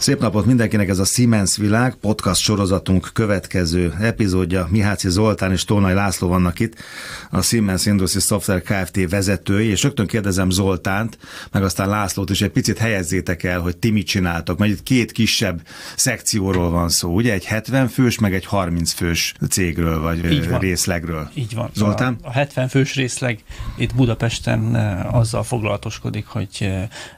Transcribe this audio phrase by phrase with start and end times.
[0.00, 4.66] Szép napot mindenkinek, ez a Siemens Világ podcast sorozatunk következő epizódja.
[4.70, 6.74] Miháci Zoltán és Tónai László vannak itt,
[7.30, 9.10] a Siemens Industry Software Kft.
[9.10, 11.18] vezetői, és rögtön kérdezem Zoltánt,
[11.52, 15.12] meg aztán Lászlót is, egy picit helyezzétek el, hogy ti mit csináltok, mert itt két
[15.12, 15.60] kisebb
[15.96, 17.32] szekcióról van szó, ugye?
[17.32, 20.58] Egy 70 fős, meg egy 30 fős cégről, vagy Így van.
[20.58, 21.30] részlegről.
[21.34, 21.70] Így van.
[21.74, 22.18] Zoltán?
[22.22, 23.38] A, a 70 fős részleg
[23.76, 24.74] itt Budapesten
[25.12, 26.70] azzal foglalatoskodik, hogy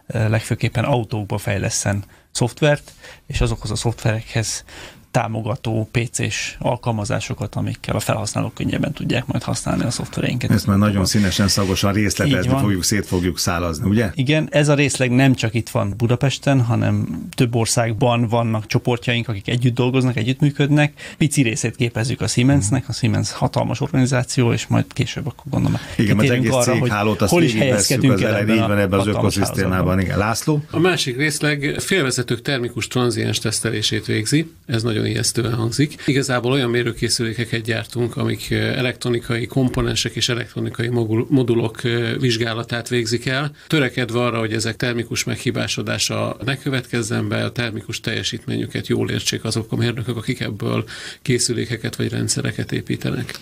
[0.06, 2.92] legfőképpen autókba fejleszen szoftvert,
[3.26, 4.64] és azokhoz a szoftverekhez
[5.12, 10.50] támogató PC-s alkalmazásokat, amikkel a felhasználók könnyebben tudják majd használni a szoftvereinket.
[10.50, 14.10] Ezt már nagyon színesen, szagosan részletezni fogjuk, szét fogjuk szálazni, ugye?
[14.14, 19.48] Igen, ez a részleg nem csak itt van Budapesten, hanem több országban vannak csoportjaink, akik
[19.48, 21.14] együtt dolgoznak, együttműködnek.
[21.18, 25.80] Pici részét képezzük a Siemensnek, a Siemens hatalmas organizáció, és majd később akkor gondolom.
[25.96, 29.06] Igen, az egész arra, céghálót, azt hol is helyezkedünk az elején, így van ebben az
[29.06, 30.00] ökoszisztémában.
[30.00, 30.62] Igen, László?
[30.70, 34.52] A másik részleg félvezetők termikus tranziens tesztelését végzi.
[34.66, 36.02] Ez nagyon nagyon ijesztően hangzik.
[36.06, 40.88] Igazából olyan mérőkészülékeket gyártunk, amik elektronikai komponensek és elektronikai
[41.28, 41.80] modulok
[42.20, 48.86] vizsgálatát végzik el, törekedve arra, hogy ezek termikus meghibásodása ne következzen be, a termikus teljesítményüket
[48.86, 50.84] jól értsék azok a mérnökök, akik ebből
[51.22, 53.34] készülékeket vagy rendszereket építenek.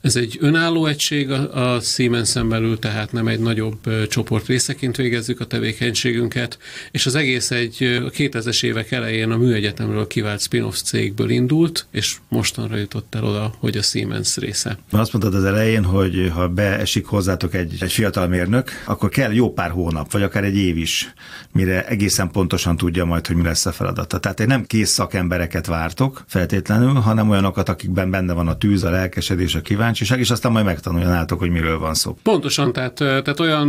[0.00, 5.40] Ez egy önálló egység a, a Siemens-en belül, tehát nem egy nagyobb csoport részeként végezzük
[5.40, 6.58] a tevékenységünket,
[6.90, 12.16] és az egész egy a 2000-es évek elején a műegyetemről kivált spin-off cégből indult, és
[12.28, 14.78] mostanra jutott el oda, hogy a Siemens része.
[14.90, 19.52] Azt mondtad az elején, hogy ha beesik hozzátok egy, egy fiatal mérnök, akkor kell jó
[19.52, 21.12] pár hónap, vagy akár egy év is,
[21.52, 24.18] mire egészen pontosan tudja majd, hogy mi lesz a feladata.
[24.18, 28.90] Tehát egy nem kész szakembereket vártok feltétlenül, hanem olyanokat, akikben benne van a tűz, a
[28.90, 32.16] lelkesedés, a kíváncsi kíváncsiság, és aztán majd megtanuljanátok, hogy miről van szó.
[32.22, 33.68] Pontosan, tehát, tehát olyan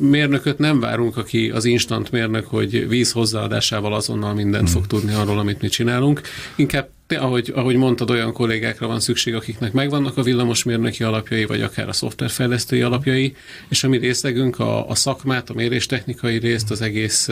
[0.00, 4.72] mérnököt nem várunk, aki az instant mérnök, hogy víz hozzáadásával azonnal mindent hmm.
[4.72, 6.20] fog tudni arról, amit mi csinálunk.
[6.56, 11.88] Inkább ahogy, ahogy mondtad, olyan kollégákra van szükség, akiknek megvannak a villamosmérnöki alapjai, vagy akár
[11.88, 13.34] a szoftverfejlesztői alapjai,
[13.68, 17.28] és a mi részlegünk a, a szakmát, a méréstechnikai részt, az egész,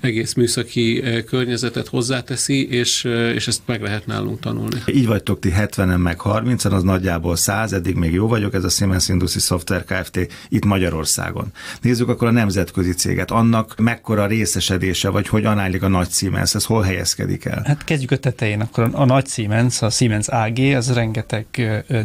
[0.00, 4.82] egész műszaki környezetet hozzáteszi, és, és ezt meg lehet nálunk tanulni.
[4.86, 8.68] Így vagytok ti 70-en meg 30-en, az nagyjából 100, eddig még jó vagyok, ez a
[8.68, 10.28] Siemens Industry Software Kft.
[10.48, 11.46] itt Magyarországon.
[11.80, 13.30] Nézzük akkor a nemzetközi céget.
[13.30, 17.62] Annak mekkora részesedése, vagy hogy állik a nagy Siemens, ez hol helyezkedik el?
[17.64, 21.46] Hát kezdjük a tetején, akkor a nagy Siemens, a Siemens AG, az rengeteg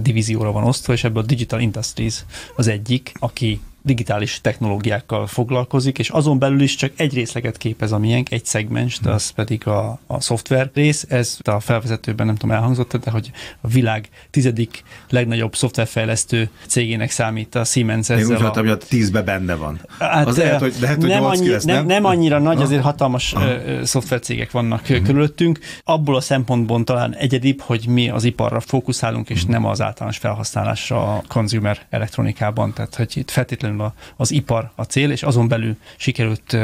[0.01, 2.25] divízióra van osztva, és ebből a Digital Industries
[2.55, 7.97] az egyik, aki digitális technológiákkal foglalkozik, és azon belül is csak egy részleget képez a
[7.97, 11.05] miénk, egy szegmens, de az pedig a, a szoftver rész.
[11.09, 17.55] Ez a felvezetőben nem tudom elhangzott, de hogy a világ tizedik legnagyobb szoftverfejlesztő cégének számít
[17.55, 18.23] a Siemens ezzel.
[18.23, 19.79] Én úgy hallottam, hogy a tízbe benne van.
[19.99, 21.85] Hát, az lehet, hogy, lehet, hogy nem, annyi, lesz, nem?
[21.85, 25.05] nem annyira nagy, azért hatalmas uh, szoftvercégek vannak uh-huh.
[25.05, 25.59] körülöttünk.
[25.83, 29.51] Abból a szempontból talán egyedibb, hogy mi az iparra fókuszálunk, és uh-huh.
[29.51, 32.73] nem az általános felhasználásra a consumer elektronikában.
[32.73, 36.57] Tehát, hogy itt feltétlenül feltétlenül az ipar a cél, és azon belül sikerült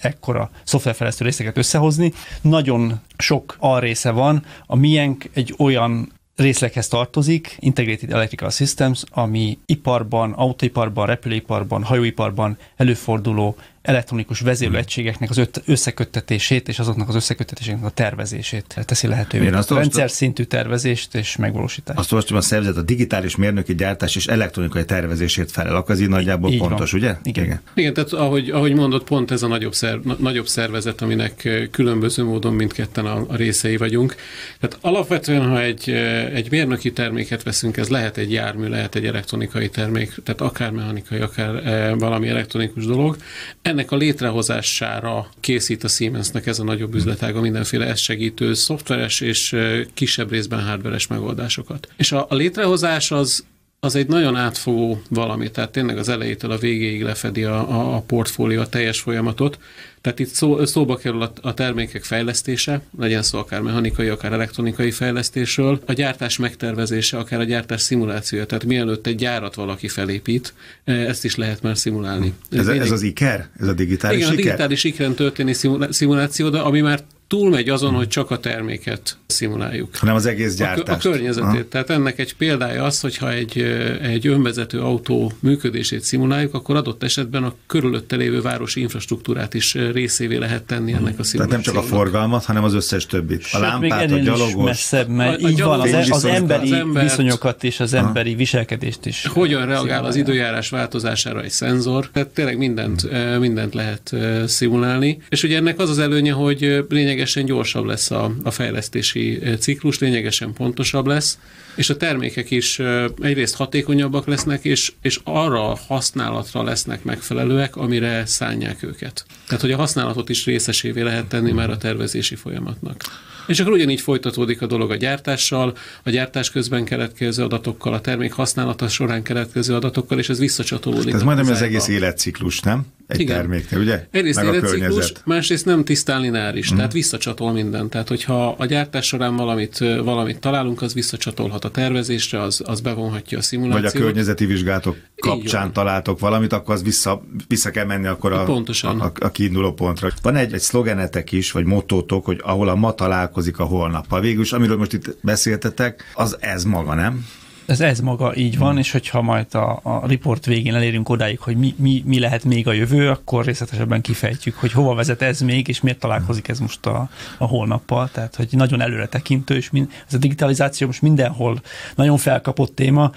[0.00, 2.12] ekkora szoftverfejlesztő részeket összehozni.
[2.40, 10.32] Nagyon sok alrésze van, a miénk egy olyan részleghez tartozik, Integrated Electrical Systems, ami iparban,
[10.32, 13.56] autóiparban, repülőiparban, hajóiparban előforduló
[13.86, 19.48] elektronikus vezérlőegységeknek az összeköttetését és azoknak az összeköttetéseknek a tervezését teszi lehetővé.
[19.48, 21.98] a rendszer szintű tervezést és megvalósítást.
[21.98, 25.76] Azt olvastam, a szervezet a digitális mérnöki gyártás és elektronikai tervezését felel.
[25.76, 27.00] Akkor így nagyjából így pontos, van.
[27.00, 27.14] ugye?
[27.22, 27.44] Igen.
[27.44, 27.60] Igen.
[27.74, 32.52] Igen, tehát ahogy, ahogy mondott, pont ez a nagyobb, szer, nagyobb szervezet, aminek különböző módon
[32.52, 34.14] mindketten a, a részei vagyunk.
[34.60, 35.90] Tehát alapvetően, ha egy,
[36.34, 41.18] egy mérnöki terméket veszünk, ez lehet egy jármű, lehet egy elektronikai termék, tehát akár mechanikai,
[41.18, 41.62] akár
[41.98, 43.16] valami elektronikus dolog
[43.62, 49.56] ennek a létrehozására készít a Siemensnek ez a nagyobb üzletága mindenféle ezt segítő szoftveres és
[49.94, 51.88] kisebb részben hardveres megoldásokat.
[51.96, 53.44] És a, a létrehozás az
[53.80, 58.00] az egy nagyon átfogó valami, tehát tényleg az elejétől a végéig lefedi a, a, a
[58.00, 59.58] portfólió, a teljes folyamatot,
[60.00, 64.90] tehát itt szó, szóba kerül a, a termékek fejlesztése, legyen szó akár mechanikai, akár elektronikai
[64.90, 70.54] fejlesztésről, a gyártás megtervezése, akár a gyártás szimulációja, tehát mielőtt egy gyárat valaki felépít,
[70.84, 72.32] e, ezt is lehet már szimulálni.
[72.50, 73.48] Ez, ez, ez az IKER?
[73.58, 74.44] Ez a digitális Igen, IKER?
[74.44, 75.52] a digitális IKER-en történő
[75.90, 79.96] szimuláció, de ami már túlmegy azon, hogy csak a terméket szimuláljuk.
[79.96, 81.04] Hanem az egész gyártást.
[81.04, 81.48] A, a környezetét.
[81.48, 81.68] Aha.
[81.68, 83.58] Tehát ennek egy példája az, hogyha egy,
[84.02, 90.36] egy önvezető autó működését szimuláljuk, akkor adott esetben a körülötte lévő városi infrastruktúrát is részévé
[90.36, 91.48] lehet tenni ennek a szimulációnak.
[91.48, 93.46] Tehát nem csak a forgalmat, hanem az összes többit.
[93.52, 94.64] A lámpát, a gyalogos.
[94.64, 97.94] messzebb, mert a, a így van, az, az, az emberi az embert, viszonyokat és az
[97.94, 98.38] emberi Aha.
[98.38, 99.26] viselkedést is.
[99.26, 102.08] Hogyan reagál az időjárás változására egy szenzor?
[102.12, 103.40] Tehát tényleg mindent, hmm.
[103.40, 104.14] mindent lehet
[104.46, 105.18] szimulálni.
[105.28, 106.84] És ugye ennek az az előnye, hogy
[107.16, 111.38] lényegesen gyorsabb lesz a, a fejlesztési ciklus, lényegesen pontosabb lesz,
[111.74, 112.80] és a termékek is
[113.20, 119.24] egyrészt hatékonyabbak lesznek, és, és arra a használatra lesznek megfelelőek, amire szállják őket.
[119.46, 123.02] Tehát, hogy a használatot is részesévé lehet tenni már a tervezési folyamatnak.
[123.46, 128.32] És akkor ugyanígy folytatódik a dolog a gyártással, a gyártás közben keletkező adatokkal, a termék
[128.32, 131.14] használata során keletkező adatokkal, és ez visszacsatolódik.
[131.14, 132.86] Ez majdnem az egész életciklus, nem?
[133.06, 133.36] Egy Igen.
[133.36, 134.06] terméknél, ugye?
[134.10, 136.76] Egyrészt Meg életciklus, másrészt nem tisztán lineáris, mm.
[136.76, 137.88] tehát visszacsatol minden.
[137.88, 143.38] Tehát, hogyha a gyártás során valamit, valamit találunk, az visszacsatolhat a tervezésre, az, az bevonhatja
[143.38, 143.92] a szimulációt.
[143.92, 148.44] Vagy a környezeti vizsgálatok kapcsán találtok valamit, akkor az vissza, vissza kell menni akkor a,
[148.44, 149.00] Pontosan.
[149.00, 150.08] a, a kiinduló pontra.
[150.22, 154.20] Van egy, egy szlogenetek is, vagy motótok, hogy ahol a ma találkozik a holnappal.
[154.20, 157.26] Végülis, amiről most itt beszéltetek, az ez maga, nem?
[157.66, 158.78] Ez, ez maga így van, hmm.
[158.78, 162.68] és hogyha majd a, a report végén elérünk odáig, hogy mi, mi, mi lehet még
[162.68, 166.86] a jövő, akkor részletesebben kifejtjük, hogy hova vezet ez még, és miért találkozik ez most
[166.86, 167.08] a,
[167.38, 168.08] a holnappal.
[168.12, 171.60] Tehát, hogy nagyon előre tekintő, és min, ez a digitalizáció most mindenhol
[171.94, 173.12] nagyon felkapott téma.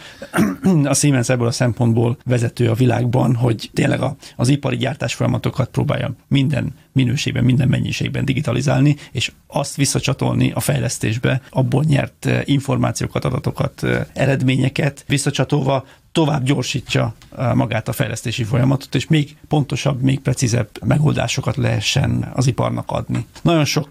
[0.84, 5.70] A Siemens ebből a szempontból vezető a világban, hogy tényleg a, az ipari gyártás folyamatokat
[5.70, 13.26] próbálja minden minőségben, minden mennyiségben digitalizálni, és azt visszacsatolni a fejlesztésbe, abból nyert eh, információkat,
[13.26, 15.04] adatokat, eh, eredményeket.
[15.08, 17.14] Visszacsatolva tovább gyorsítja
[17.54, 23.26] magát a fejlesztési folyamatot, és még pontosabb, még precízebb megoldásokat lehessen az iparnak adni.
[23.42, 23.90] Nagyon sok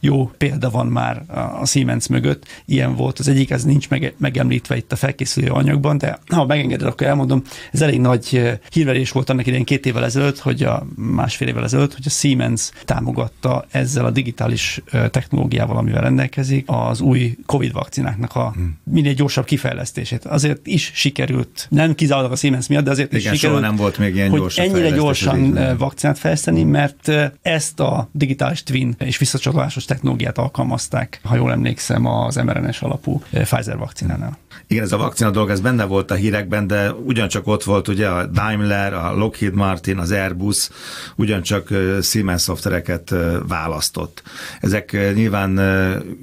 [0.00, 1.22] jó példa van már
[1.60, 5.98] a Siemens mögött, ilyen volt, az egyik, ez nincs meg, megemlítve itt a felkészülő anyagban,
[5.98, 7.42] de ha megengeded, akkor elmondom,
[7.72, 11.94] ez elég nagy hírverés volt annak idején két évvel ezelőtt, hogy a másfél évvel ezelőtt,
[11.94, 14.80] hogy a Siemens támogatta ezzel a digitális
[15.10, 18.78] technológiával, amivel rendelkezik, az új COVID vakcináknak a hmm.
[18.84, 20.24] minél gyorsabb kifejlesztését.
[20.24, 23.76] Azért is sikerült nem kizárólag a Siemens miatt, de azért Igen, is sikerült, soha nem
[23.76, 27.12] volt még ilyen gyors ennyire gyorsan vakcinát fejleszteni, mert
[27.42, 33.76] ezt a digitális twin és visszacsatolásos technológiát alkalmazták, ha jól emlékszem, az mRNS alapú Pfizer
[33.76, 34.38] vakcinánál.
[34.72, 38.08] Igen, ez a vakcina dolog, ez benne volt a hírekben, de ugyancsak ott volt ugye
[38.08, 40.68] a Daimler, a Lockheed Martin, az Airbus,
[41.16, 41.68] ugyancsak
[42.02, 43.14] Siemens szoftvereket
[43.48, 44.22] választott.
[44.60, 45.60] Ezek nyilván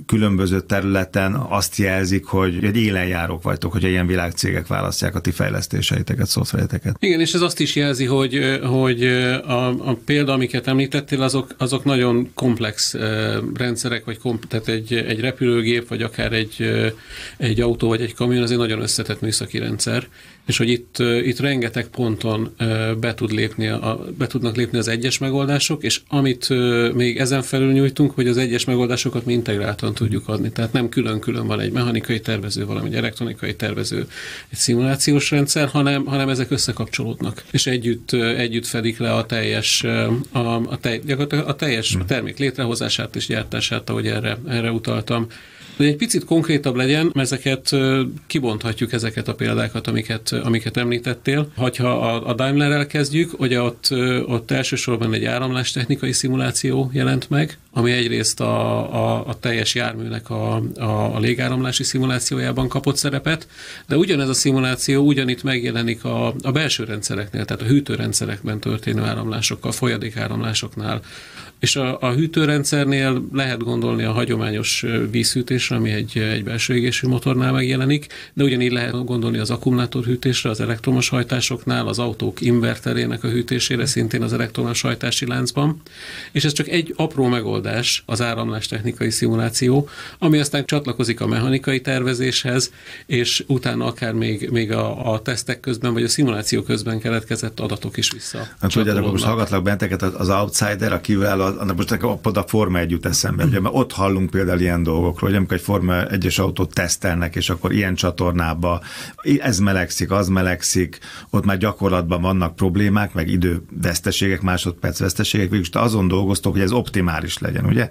[0.06, 6.28] különböző területen azt jelzik, hogy egy élenjárók vagytok, hogy ilyen világcégek választják a ti fejlesztéseiteket,
[6.28, 6.96] szoftvereteket.
[7.00, 9.04] Igen, és ez azt is jelzi, hogy, hogy
[9.46, 12.96] a, a példa, amiket említettél, azok, azok nagyon komplex
[13.54, 16.72] rendszerek, vagy komp, tehát egy, egy repülőgép, vagy akár egy,
[17.38, 20.08] egy autó, vagy egy kamion, az egy nagyon összetett műszaki rendszer,
[20.46, 22.54] és hogy itt, itt rengeteg ponton
[23.00, 26.50] be, tud lépni a, be tudnak lépni az egyes megoldások, és amit
[26.94, 30.52] még ezen felül nyújtunk, hogy az egyes megoldásokat mi integráltan tudjuk adni.
[30.52, 34.08] Tehát nem külön-külön van egy mechanikai tervező, valami egy elektronikai tervező,
[34.50, 39.84] egy szimulációs rendszer, hanem, hanem ezek összekapcsolódnak, és együtt, együtt fedik le a teljes,
[40.32, 41.02] a, a, tej,
[41.46, 42.06] a teljes hmm.
[42.06, 45.28] termék létrehozását és gyártását, ahogy erre, erre utaltam.
[45.80, 47.76] Hogy egy picit konkrétabb legyen, ezeket
[48.28, 51.52] kibonthatjuk ezeket a példákat, amiket, amiket említettél.
[51.56, 53.88] Ha a, a Daimler-rel kezdjük, ugye ott,
[54.26, 60.56] ott elsősorban egy áramlástechnikai szimuláció jelent meg, ami egyrészt a, a, a teljes járműnek a,
[60.76, 63.48] a, a légáramlási szimulációjában kapott szerepet,
[63.88, 69.72] de ugyanez a szimuláció ugyanitt megjelenik a, a belső rendszereknél, tehát a hűtőrendszerekben történő áramlásokkal,
[69.72, 71.02] folyadékáramlásoknál,
[71.60, 77.52] és a, a hűtőrendszernél lehet gondolni a hagyományos vízhűtésre, ami egy, egy belső égésű motornál
[77.52, 83.86] megjelenik, de ugyanígy lehet gondolni az akkumulátorhűtésre, az elektromos hajtásoknál, az autók inverterének a hűtésére,
[83.86, 85.82] szintén az elektromos hajtási láncban.
[86.32, 89.90] És ez csak egy apró megoldás, az áramlás technikai szimuláció,
[90.20, 92.72] ami aztán csatlakozik a mechanikai tervezéshez,
[93.06, 97.98] és utána akár még, még a, a tesztek közben, vagy a szimuláció közben keletkezett adatok
[97.98, 98.48] is vissza.
[98.62, 103.06] Hát tudjátok, most hallgatlak benteket az outsider, akivel annak most nekem a Forma 1 jut
[103.06, 107.36] eszembe, ugye, mert ott hallunk például ilyen dolgokról, hogy amikor egy Forma 1-es autót tesztelnek,
[107.36, 108.82] és akkor ilyen csatornába
[109.40, 116.08] ez melegszik, az melegszik, ott már gyakorlatban vannak problémák, meg időveszteségek, másodperc veszteségek, végül azon
[116.08, 117.90] dolgoztok, hogy ez optimális legyen, ugye?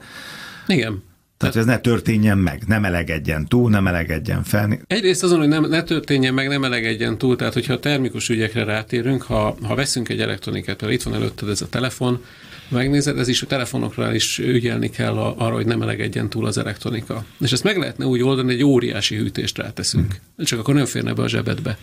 [0.66, 1.02] Igen.
[1.38, 4.78] Tehát, hogy ez ne történjen meg, nem elegedjen túl, nem elegedjen fel.
[4.86, 8.64] Egyrészt azon, hogy nem, ne történjen meg, nem elegedjen túl, tehát hogyha a termikus ügyekre
[8.64, 12.24] rátérünk, ha, ha veszünk egy elektronikát, például itt van előtted ez a telefon,
[12.68, 17.24] megnézed, ez is a telefonokra is ügyelni kell arra, hogy nem elegedjen túl az elektronika.
[17.40, 20.20] És ezt meg lehetne úgy oldani, egy óriási hűtést ráteszünk.
[20.36, 20.44] Hmm.
[20.44, 21.78] Csak akkor nem férne be a zsebedbe.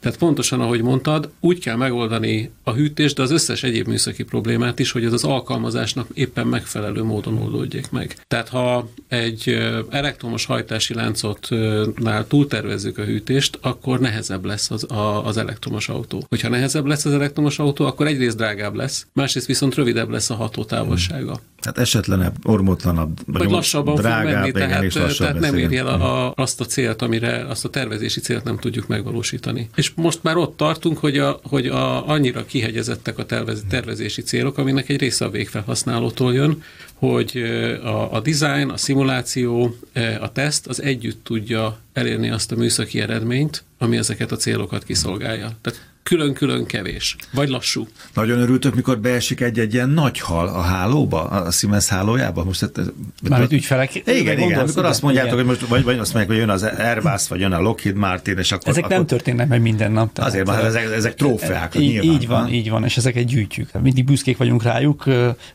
[0.00, 4.78] Tehát pontosan, ahogy mondtad, úgy kell megoldani a hűtést, de az összes egyéb műszaki problémát
[4.78, 8.16] is, hogy ez az alkalmazásnak éppen megfelelő módon oldódjék meg.
[8.28, 9.58] Tehát ha egy
[9.90, 16.24] elektromos hajtási láncotnál túltervezzük a hűtést, akkor nehezebb lesz az, a, az elektromos autó.
[16.28, 20.34] Hogyha nehezebb lesz az elektromos autó, akkor egyrészt drágább lesz, másrészt viszont rövidebb lesz a
[20.34, 21.40] hatótávolsága.
[21.60, 25.86] Hát esetlenebb, ormotlanabb, vagy, vagy lassabban drágább, fog menni, tehát, és tehát nem érje el
[25.86, 29.68] a, a, azt a célt, amire, azt a tervezési célt nem tudjuk megvalósítani.
[29.74, 34.58] És most már ott tartunk, hogy, a, hogy a, annyira kihegyezettek a tervez, tervezési célok,
[34.58, 36.62] aminek egy része a végfelhasználótól jön,
[36.94, 37.36] hogy
[37.82, 39.76] a, a design, a szimuláció,
[40.20, 45.50] a teszt az együtt tudja elérni azt a műszaki eredményt, ami ezeket a célokat kiszolgálja.
[45.60, 47.86] Tehát külön-külön kevés, vagy lassú.
[48.14, 52.44] Nagyon örültök, mikor beesik egy-egy ilyen nagy hal a hálóba, a Siemens hálójába.
[52.44, 52.80] Most, hát,
[53.28, 53.94] Mármint ügyfelek.
[53.94, 55.46] Igen, igen, amikor azt mondjátok, igen.
[55.46, 58.38] hogy most vagy, vagy azt mondják, hogy jön az Airbus, vagy jön a Lockheed Martin,
[58.38, 58.68] és akkor...
[58.68, 58.96] Ezek akkor...
[58.96, 60.12] nem történnek meg minden nap.
[60.12, 61.74] Tehát azért, mert ezek, ezek trófeák.
[61.74, 62.50] Így, nyilván, így van, ha?
[62.50, 63.80] így van, és ezeket gyűjtjük.
[63.82, 65.04] Mindig büszkék vagyunk rájuk.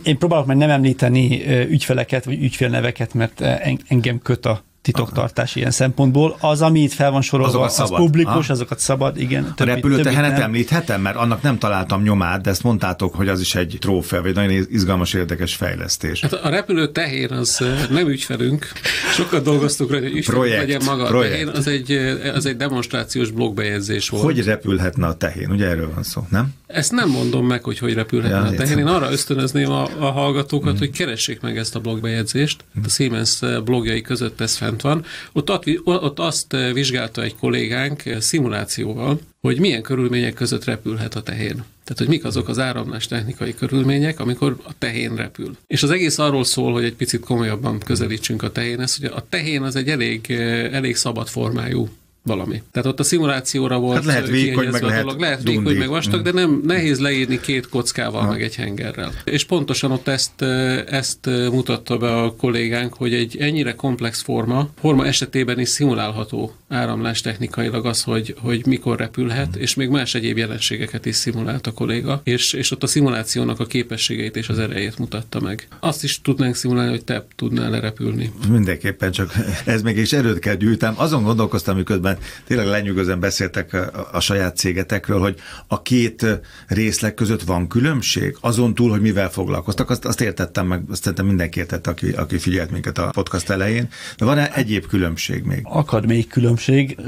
[0.03, 3.41] Én próbálok meg nem említeni ügyfeleket, vagy ügyfélneveket, mert
[3.87, 6.37] engem köt a titoktartás ilyen szempontból.
[6.39, 7.97] Az, ami itt fel van sorolva, az szabad.
[7.97, 8.53] publikus, ha?
[8.53, 9.53] azokat szabad, igen.
[9.55, 13.55] Többi, a repülőtehenet említhetem, mert annak nem találtam nyomát, de ezt mondtátok, hogy az is
[13.55, 16.21] egy trófea, vagy nagyon izgalmas, érdekes fejlesztés.
[16.21, 18.67] Hát a repülőtehén az nem ügyfelünk,
[19.13, 21.31] sokat dolgoztuk rá, hogy projekt, legyen maga projekt.
[21.31, 21.91] a tehén, az egy,
[22.35, 24.23] az egy demonstrációs blogbejegyzés volt.
[24.23, 25.51] Hogy repülhetne a tehén?
[25.51, 26.53] Ugye erről van szó, nem?
[26.67, 28.77] Ezt nem mondom meg, hogy hogy repülhetne ja, a tehén.
[28.77, 30.77] Én arra ösztönözném a, a hallgatókat, mm.
[30.77, 32.63] hogy keressék meg ezt a blogbejegyzést.
[32.79, 32.83] Mm.
[32.83, 35.05] A Siemens blogjai között ez fent van.
[35.33, 35.49] Ott,
[35.85, 41.63] ott azt vizsgálta egy kollégánk szimulációval, hogy milyen körülmények között repülhet a tehén.
[41.83, 45.57] Tehát, hogy mik azok az áramlás technikai körülmények, amikor a tehén repül.
[45.67, 49.61] És az egész arról szól, hogy egy picit komolyabban közelítsünk a tehénhez, hogy a tehén
[49.61, 50.31] az egy elég,
[50.71, 51.89] elég szabad formájú
[52.25, 52.61] valami.
[52.71, 55.19] Tehát ott a szimulációra volt hát lehet vékony, meg lehet, dolog.
[55.19, 58.31] lehet vékony, meg vastag, de nem nehéz leírni két kockával, ha.
[58.31, 59.11] meg egy hengerrel.
[59.23, 60.41] És pontosan ott ezt,
[60.89, 67.21] ezt mutatta be a kollégánk, hogy egy ennyire komplex forma, forma esetében is szimulálható áramlás
[67.21, 69.61] technikailag az, hogy, hogy mikor repülhet, mm.
[69.61, 73.65] és még más egyéb jelenségeket is szimulált a kolléga, és, és ott a szimulációnak a
[73.65, 75.67] képességeit és az erejét mutatta meg.
[75.79, 78.31] Azt is tudnánk szimulálni, hogy te tudnál lerepülni.
[78.49, 79.33] Mindenképpen, csak
[79.65, 80.93] ez még is erőt kell gyűjtem.
[80.97, 82.17] Azon gondolkoztam, miközben
[82.47, 85.35] tényleg lenyűgözően beszéltek a, a saját cégetekről, hogy
[85.67, 86.25] a két
[86.67, 91.25] részleg között van különbség, azon túl, hogy mivel foglalkoztak, azt, azt értettem meg, azt szerintem
[91.25, 95.59] mindenki értette, aki, aki figyelt minket a podcast elején, de van-e egyéb különbség még?
[95.63, 96.54] Akad még különbség.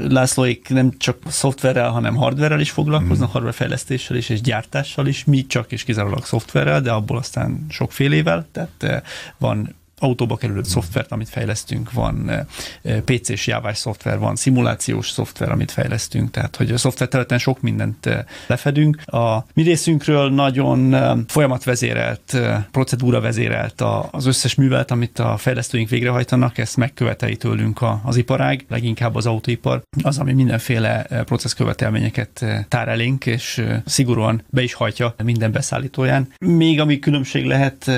[0.08, 3.32] Lászlóik nem csak szoftverrel, hanem hardverrel is foglalkoznak, mm.
[3.32, 8.46] hardware fejlesztéssel is, és gyártással is, mi csak és kizárólag szoftverrel, de abból aztán sokfélével,
[8.52, 9.00] tehát eh,
[9.38, 12.44] van autóba kerülő szoftvert, amit fejlesztünk, van eh,
[12.82, 17.60] eh, PC-s jávás szoftver, van szimulációs szoftver, amit fejlesztünk, tehát hogy a szoftver területen sok
[17.60, 19.02] mindent eh, lefedünk.
[19.04, 20.96] A mi részünkről nagyon
[21.28, 22.36] folyamatvezérelt,
[22.70, 29.14] procedúra vezérelt az összes művelet, amit a fejlesztőink végrehajtanak, ezt megköveteli tőlünk az iparág, leginkább
[29.14, 36.32] az autóipar, az, ami mindenféle processzkövetelményeket tár elénk, és szigorúan be is hajtja minden beszállítóján.
[36.38, 37.90] Még ami különbség lehet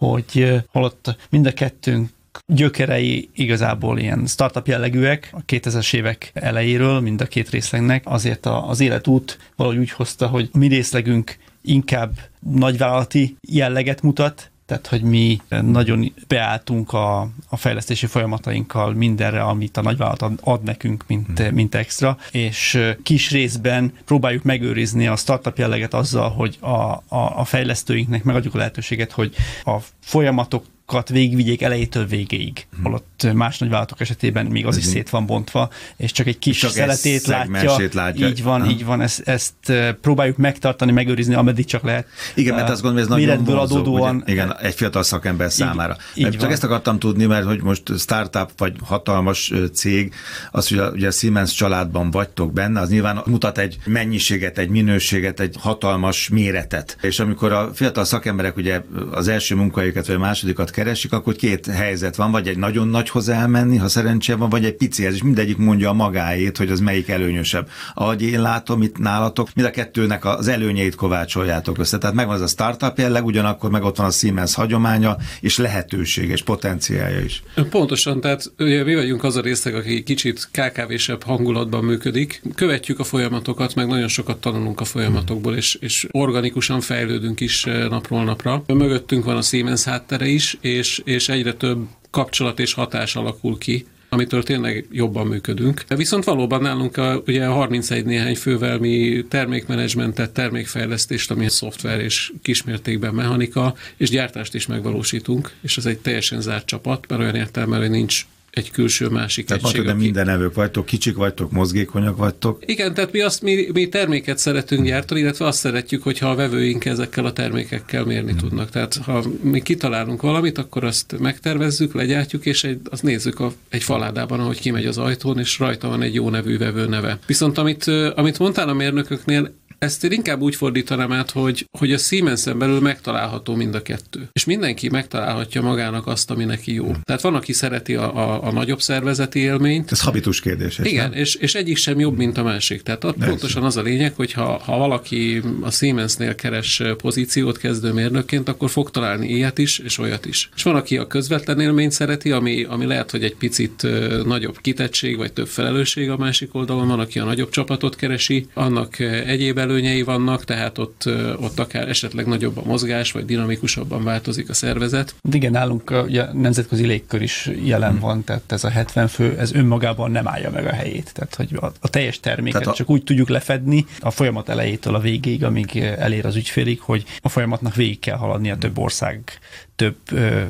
[0.00, 2.08] hogy holott mind a kettőnk
[2.46, 8.80] gyökerei igazából ilyen startup jellegűek, a 2000-es évek elejéről, mind a két részlegnek, azért az
[8.80, 15.40] életút valahogy úgy hozta, hogy a mi részlegünk inkább nagyvállalati jelleget mutat, tehát hogy mi
[15.62, 21.54] nagyon beálltunk a, a fejlesztési folyamatainkkal mindenre, amit a nagyvállalat ad, ad nekünk, mint, hmm.
[21.54, 27.44] mint extra, és kis részben próbáljuk megőrizni a startup jelleget azzal, hogy a, a, a
[27.44, 29.34] fejlesztőinknek megadjuk a lehetőséget, hogy
[29.64, 30.64] a folyamatok
[31.08, 32.66] végigvigyék elejétől végéig.
[32.74, 32.84] Hmm.
[32.84, 36.70] Holott más nagyvállalatok esetében még az is szét van bontva, és csak egy kis csak
[36.70, 37.76] szeletét látja.
[37.92, 38.28] látja.
[38.28, 38.70] Így van, ha.
[38.70, 39.00] így van.
[39.00, 39.54] Ezt, ezt
[40.00, 42.06] próbáljuk megtartani, megőrizni, ameddig csak lehet.
[42.34, 45.96] Igen, mert azt gondolom, hogy ez nagyon vonzó, adódóan, ugye, igen, egy fiatal szakember számára.
[46.14, 46.50] Így, így csak van.
[46.50, 50.14] ezt akartam tudni, mert hogy most startup vagy hatalmas cég,
[50.50, 54.68] az, hogy a, ugye a Siemens családban vagytok benne, az nyilván mutat egy mennyiséget, egy
[54.68, 56.96] minőséget, egy hatalmas méretet.
[57.00, 61.66] És amikor a fiatal szakemberek ugye az első munkajukat vagy a másodikat keresik, akkor két
[61.66, 65.56] helyzet van, vagy egy nagyon nagyhoz elmenni, ha szerencse van, vagy egy picihez, és mindegyik
[65.56, 67.68] mondja a magáét, hogy az melyik előnyösebb.
[67.94, 71.98] Ahogy én látom itt nálatok, mind a kettőnek az előnyeit kovácsoljátok össze.
[71.98, 76.28] Tehát megvan az a startup jelleg, ugyanakkor meg ott van a Siemens hagyománya, és lehetőség,
[76.28, 77.42] és potenciálja is.
[77.70, 82.42] Pontosan, tehát ugye mi vagyunk az a részleg, aki kicsit KKV-sebb hangulatban működik.
[82.54, 87.88] Követjük a folyamatokat, meg nagyon sokat tanulunk a folyamatokból, és, és organikusan fejlődünk is eh,
[87.88, 88.62] napról napra.
[88.66, 93.86] Mögöttünk van a Siemens háttere is, és, és egyre több kapcsolat és hatás alakul ki
[94.12, 95.84] amitől tényleg jobban működünk.
[95.96, 102.32] Viszont valóban nálunk a, ugye a 31 néhány fővel mi termékmenedzsmentet, termékfejlesztést, ami szoftver és
[102.42, 107.78] kismértékben mechanika, és gyártást is megvalósítunk, és ez egy teljesen zárt csapat, mert olyan értelme,
[107.78, 109.82] hogy nincs egy külső másik tehát egység.
[109.82, 112.62] Tehát minden nevők vagytok, kicsik vagytok, mozgékonyak vagytok.
[112.66, 116.84] Igen, tehát mi, azt, mi, mi terméket szeretünk gyártani, illetve azt szeretjük, hogyha a vevőink
[116.84, 118.38] ezekkel a termékekkel mérni hmm.
[118.38, 118.70] tudnak.
[118.70, 123.82] Tehát ha mi kitalálunk valamit, akkor azt megtervezzük, legyártjuk, és egy, azt nézzük a, egy
[123.82, 127.18] faládában, ahogy kimegy az ajtón, és rajta van egy jó nevű vevő neve.
[127.26, 131.98] Viszont amit, amit mondtál a mérnököknél, ezt én inkább úgy fordítanám át, hogy, hogy a
[131.98, 134.28] Siemens-en belül megtalálható mind a kettő.
[134.32, 136.92] És mindenki megtalálhatja magának azt, ami neki jó.
[137.02, 139.92] Tehát van, aki szereti a, a, a nagyobb szervezeti élményt.
[139.92, 140.78] Ez habitus kérdés.
[140.82, 142.82] Igen, és, és egyik sem jobb, mint a másik.
[142.82, 148.48] Tehát ott pontosan az a lényeg, hogy ha, ha valaki a Siemensnél keres pozíciót kezdőmérnökként,
[148.48, 150.48] akkor fog találni ilyet is, és olyat is.
[150.56, 153.86] És van, aki a közvetlen élményt szereti, ami, ami lehet, hogy egy picit
[154.24, 158.98] nagyobb kitettség, vagy több felelősség a másik oldalon, van, aki a nagyobb csapatot keresi, annak
[158.98, 164.54] egyéb előnyei vannak, tehát ott, ott akár esetleg nagyobb a mozgás, vagy dinamikusabban változik a
[164.54, 165.14] szervezet.
[165.32, 168.00] Igen, nálunk ugye, nemzetközi légkör is jelen hmm.
[168.00, 171.12] van, tehát ez a 70 fő, ez önmagában nem állja meg a helyét.
[171.14, 172.76] Tehát, hogy a, a teljes terméket tehát a...
[172.76, 177.28] csak úgy tudjuk lefedni a folyamat elejétől a végéig, amíg elér az ügyfélig, hogy a
[177.28, 179.38] folyamatnak végig kell haladni a több ország
[179.76, 179.96] több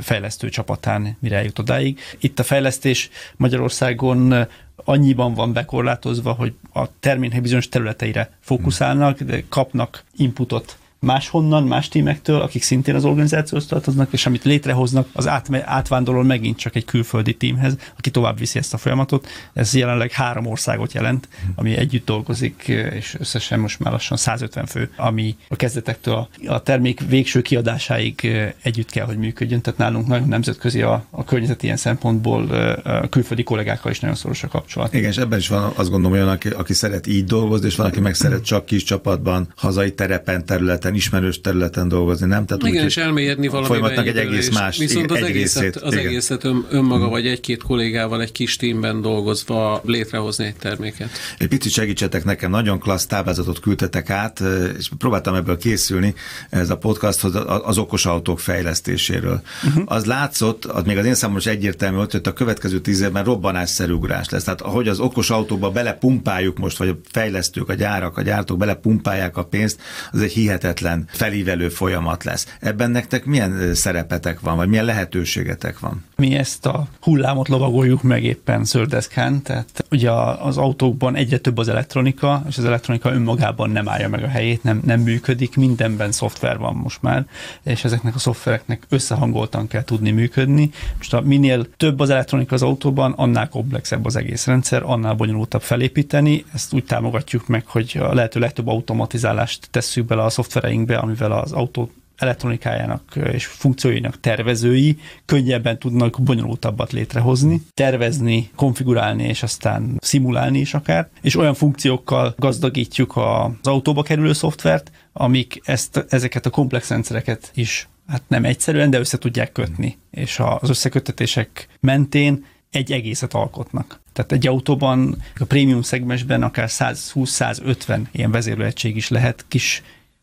[0.01, 2.01] fejlesztő csapatán, mire eljut odáig.
[2.19, 4.47] Itt a fejlesztés Magyarországon
[4.85, 12.41] annyiban van bekorlátozva, hogy a termének bizonyos területeire fókuszálnak, de kapnak inputot máshonnan, más tímektől,
[12.41, 17.35] akik szintén az organizációhoz tartoznak, és amit létrehoznak, az át, átvándorol megint csak egy külföldi
[17.35, 19.29] tímhez, aki tovább viszi ezt a folyamatot.
[19.53, 24.91] Ez jelenleg három országot jelent, ami együtt dolgozik, és összesen most már lassan 150 fő,
[24.97, 28.31] ami a kezdetektől a, a termék végső kiadásáig
[28.63, 29.61] együtt kell, hogy működjön.
[29.61, 32.51] Tehát nálunk nagyon nemzetközi a, a környezet ilyen szempontból,
[32.85, 34.95] a külföldi kollégákkal is nagyon szoros a kapcsolat.
[34.95, 37.87] Igen, és ebben is van azt gondolom olyan, aki, aki szeret így dolgozni, és van,
[37.87, 42.47] aki meg szeret csak kis csapatban, hazai terepen, területen területen, ismerős területen dolgozni, nem?
[42.47, 43.97] Tehát Igen, úgy, és elmélyedni valami.
[43.97, 47.11] egy egész más Viszont az, egy egészet, részét, az egészet ön, önmaga hmm.
[47.11, 51.11] vagy egy-két kollégával egy kis tímben dolgozva létrehozni egy terméket.
[51.39, 54.43] Egy picit segítsetek nekem, nagyon klassz táblázatot küldtetek át,
[54.79, 56.15] és próbáltam ebből készülni
[56.51, 59.43] ez a podcasthoz az okos autók fejlesztéséről.
[59.67, 59.83] Uh-huh.
[59.87, 63.25] Az látszott, az még az én számomra is egyértelmű volt, hogy a következő tíz évben
[63.25, 64.45] robbanásszerű ugrás lesz.
[64.45, 69.37] Tehát ahogy az okos autókba belepumpáljuk most, vagy a fejlesztők, a gyárak, a gyártók belepumpálják
[69.37, 69.81] a pénzt,
[70.13, 72.47] az egy hihetetlen hihetetlen felívelő folyamat lesz.
[72.61, 76.05] Ebben nektek milyen szerepetek van, vagy milyen lehetőségetek van?
[76.17, 81.69] Mi ezt a hullámot lovagoljuk meg éppen szördeszkán, tehát ugye az autókban egyre több az
[81.69, 86.59] elektronika, és az elektronika önmagában nem állja meg a helyét, nem, nem működik, mindenben szoftver
[86.59, 87.27] van most már,
[87.63, 90.71] és ezeknek a szoftvereknek összehangoltan kell tudni működni.
[90.97, 95.63] Most a minél több az elektronika az autóban, annál komplexebb az egész rendszer, annál bonyolultabb
[95.63, 96.45] felépíteni.
[96.53, 101.33] Ezt úgy támogatjuk meg, hogy a lehető legtöbb automatizálást tesszük bele a szoftver rendszereinkbe, amivel
[101.33, 110.59] az autó elektronikájának és funkcióinak tervezői könnyebben tudnak bonyolultabbat létrehozni, tervezni, konfigurálni és aztán szimulálni
[110.59, 116.89] is akár, és olyan funkciókkal gazdagítjuk az autóba kerülő szoftvert, amik ezt, ezeket a komplex
[116.89, 123.35] rendszereket is hát nem egyszerűen, de össze tudják kötni, és az összekötetések mentén egy egészet
[123.35, 124.01] alkotnak.
[124.13, 129.83] Tehát egy autóban, a prémium szegmensben akár 120-150 ilyen vezérlőegység is lehet, kis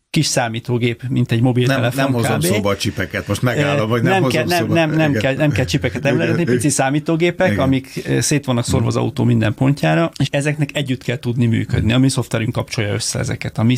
[0.10, 1.96] kis számítógép, mint egy mobiltelefon.
[1.96, 4.74] Nem, nem hozom szóba a csipeket, most megállom, vagy nem, nem hozom kell, szóba.
[4.74, 7.64] Nem, nem, nem, kell, nem kell csipeket emlegetni, pici számítógépek, Igen.
[7.64, 11.94] amik szét vannak szorva az autó minden pontjára, és ezeknek együtt kell tudni működni.
[11.94, 13.58] A mi szoftverünk kapcsolja össze ezeket.
[13.58, 13.76] A mi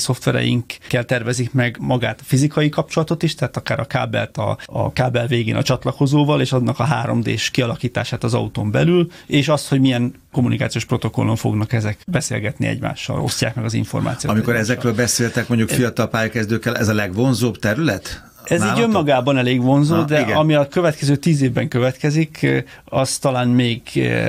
[0.88, 5.28] kell tervezik meg magát a fizikai kapcsolatot is, tehát akár a kábelt a, a kábel
[5.28, 10.14] végén a csatlakozóval, és annak a 3D-s kialakítását az autón belül, és azt, hogy milyen
[10.32, 14.34] kommunikációs protokollon fognak ezek beszélgetni egymással, osztják meg az információt.
[14.34, 14.74] Amikor egymással.
[14.74, 18.24] ezekről beszéltek mondjuk fiatal pályakezdőkkel, ez a legvonzóbb terület?
[18.44, 18.80] Ez Nálatok?
[18.80, 20.38] így önmagában elég vonzó, Na, de igen.
[20.38, 23.82] ami a következő tíz évben következik, az talán még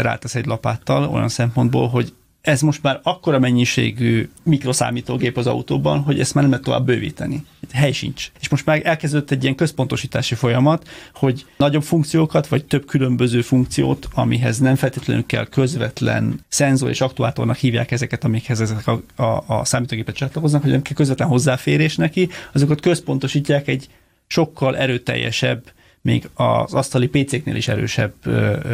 [0.02, 6.20] rátesz egy lapáttal olyan szempontból, hogy ez most már akkora mennyiségű mikroszámítógép az autóban, hogy
[6.20, 7.44] ezt már nem lehet tovább bővíteni.
[7.72, 8.30] Hely sincs.
[8.40, 14.08] És most már elkezdődött egy ilyen központosítási folyamat, hogy nagyobb funkciókat, vagy több különböző funkciót,
[14.14, 19.64] amihez nem feltétlenül kell közvetlen szenzor és aktuátornak hívják ezeket, amikhez ezek a, a, a
[19.64, 23.88] számítógépet csatlakoznak, hogy nem kell közvetlen hozzáférés neki, azokat központosítják egy
[24.26, 25.64] sokkal erőteljesebb
[26.02, 28.14] még az asztali PC-knél is erősebb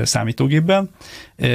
[0.02, 0.90] számítógépben,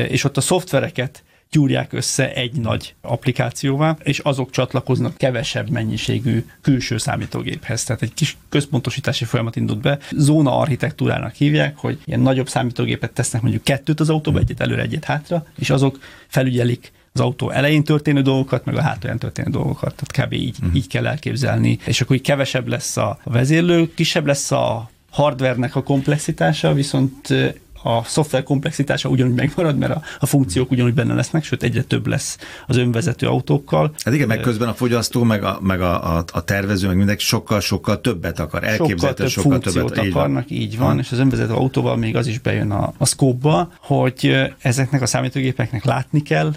[0.07, 6.97] és ott a szoftvereket gyúrják össze egy nagy applikációvá, és azok csatlakoznak kevesebb mennyiségű külső
[6.97, 7.83] számítógéphez.
[7.83, 9.99] Tehát egy kis központosítási folyamat indult be.
[10.11, 15.05] Zóna architektúrának hívják, hogy ilyen nagyobb számítógépet tesznek mondjuk kettőt az autóba, egyet előre, egyet
[15.05, 19.95] hátra, és azok felügyelik az autó elején történő dolgokat, meg a hátulján történő dolgokat.
[19.95, 20.33] Tehát kb.
[20.33, 20.75] így, uh-huh.
[20.75, 21.79] így kell elképzelni.
[21.85, 27.33] És akkor így kevesebb lesz a vezérlő, kisebb lesz a hardvernek a komplexitása, viszont
[27.83, 32.07] a szoftver komplexitása ugyanúgy megmarad, mert a, a funkciók ugyanúgy benne lesznek, sőt egyre több
[32.07, 33.93] lesz az önvezető autókkal.
[34.03, 37.23] Hát igen, meg közben a fogyasztó, meg a, meg a, a, a tervező, meg mindenki
[37.23, 40.09] sokkal-sokkal többet akar, elképzelhetően sokkal, több sokkal többet.
[40.09, 43.05] akarnak, így van, így van, és az önvezető autóval még az is bejön a, a
[43.05, 46.53] szkópba, hogy ezeknek a számítógépeknek látni kell,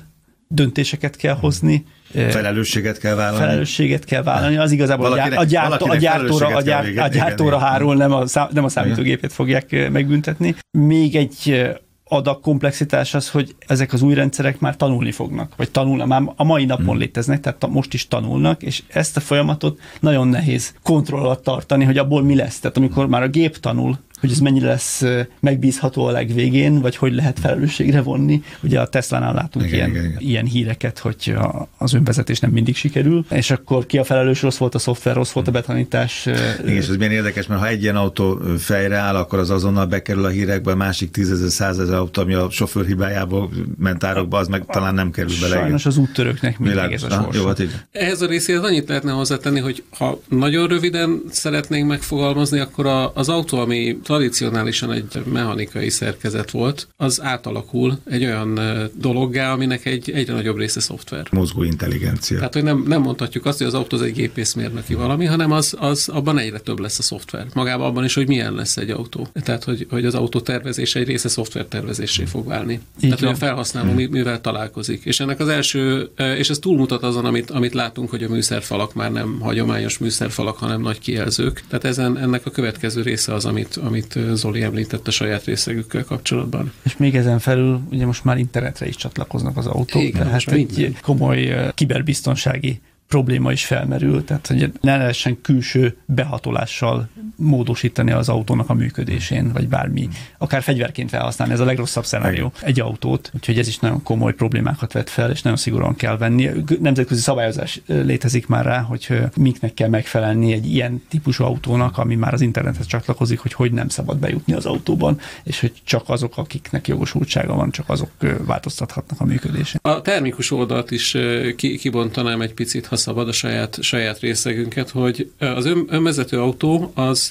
[0.49, 1.85] döntéseket kell hozni,
[2.15, 3.45] Felelősséget kell vállalni.
[3.45, 4.57] Felelősséget kell vállalni.
[4.57, 8.49] Az igazából valakinek, a, gyártó, a gyártóra, a, gyár, a gyártóra hárul, nem a, szám,
[8.53, 10.55] nem a számítógépet fogják megbüntetni.
[10.71, 11.73] Még egy
[12.05, 16.45] adag komplexitás az, hogy ezek az új rendszerek már tanulni fognak, vagy tanulnak, már a
[16.45, 16.99] mai napon hmm.
[16.99, 21.99] léteznek, tehát most is tanulnak, és ezt a folyamatot nagyon nehéz kontroll alatt tartani, hogy
[21.99, 22.59] abból mi lesz.
[22.59, 25.05] Tehát amikor már a gép tanul, hogy ez mennyire lesz
[25.41, 28.43] megbízható a legvégén, vagy hogy lehet felelősségre vonni.
[28.61, 30.21] Ugye a Tesla-nál látunk igen, ilyen, igen, igen.
[30.21, 31.35] ilyen híreket, hogy
[31.79, 35.31] az önvezetés nem mindig sikerül, és akkor ki a felelős, rossz volt a szoftver, rossz
[35.31, 36.27] volt a betanítás.
[36.27, 39.87] Igen, és ez milyen érdekes, mert ha egy ilyen autó fejre áll, akkor az azonnal
[39.87, 44.49] bekerül a hírekbe, a másik tízezer, százezer autó, ami a sofőr hibájából ment árokba, az
[44.49, 45.57] meg talán nem kerül bele.
[45.57, 47.03] Sajnos az úttörőknek mindig Világos.
[47.03, 47.37] ez a sors.
[47.37, 47.73] Jó, hát így.
[47.93, 53.29] Ehhez a részéhez annyit lehetne hozzátenni, hogy ha nagyon röviden szeretnénk megfogalmazni, akkor a, az
[53.29, 58.61] autó, ami tradicionálisan egy mechanikai szerkezet volt, az átalakul egy olyan
[59.01, 61.27] dologgá, aminek egy egyre nagyobb része szoftver.
[61.31, 62.37] Mozgó intelligencia.
[62.37, 65.75] Tehát, hogy nem, nem mondhatjuk azt, hogy az autó az egy gépészmérnöki valami, hanem az,
[65.79, 67.47] az abban egyre több lesz a szoftver.
[67.55, 69.29] Magában abban is, hogy milyen lesz egy autó.
[69.33, 72.73] Tehát, hogy, hogy az autó tervezése egy része szoftver tervezésé fog válni.
[72.73, 73.29] Így Tehát, van.
[73.29, 74.11] hogy a felhasználó hmm.
[74.11, 75.05] mivel találkozik.
[75.05, 79.13] És ennek az első, és ez túlmutat azon, amit, amit látunk, hogy a műszerfalak már
[79.13, 81.63] nem hagyományos műszerfalak, hanem nagy kijelzők.
[81.69, 83.94] Tehát ezen, ennek a következő része az, amit, amit
[84.33, 86.73] Zoli említett a saját részegükkel kapcsolatban.
[86.83, 90.97] És még ezen felül ugye most már internetre is csatlakoznak az autók, Igen, tehát egy
[91.03, 92.81] komoly kiberbiztonsági
[93.15, 99.69] probléma is felmerül, tehát hogy ne lehessen külső behatolással módosítani az autónak a működésén, vagy
[99.69, 104.35] bármi, akár fegyverként felhasználni, ez a legrosszabb szenárió egy autót, úgyhogy ez is nagyon komoly
[104.35, 106.51] problémákat vet fel, és nagyon szigorúan kell venni.
[106.81, 112.33] Nemzetközi szabályozás létezik már rá, hogy miknek kell megfelelni egy ilyen típusú autónak, ami már
[112.33, 116.89] az internethez csatlakozik, hogy hogy nem szabad bejutni az autóban, és hogy csak azok, akiknek
[116.89, 118.11] jogosultsága van, csak azok
[118.47, 119.81] változtathatnak a működésén.
[119.83, 121.17] A termikus oldalt is
[121.57, 127.31] kibontanám egy picit, ha szabad a saját, saját részegünket, hogy az ön, önvezető autó az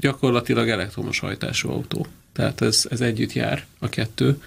[0.00, 2.06] gyakorlatilag elektromos hajtású autó.
[2.32, 4.40] Tehát ez, ez együtt jár a kettő.